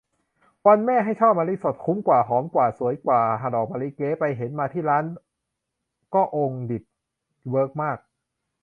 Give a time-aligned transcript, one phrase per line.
[0.67, 3.21] วันแม่ ให้ช่อมะลิสด คุ้มกว่า หอมกว่า สวยกว่า
[3.55, 5.05] ดอกมะลิเก๊ ไปเห็นมาที่ร้าน
[6.15, 6.83] ก็องดิด
[7.49, 7.97] เวิร์กมาก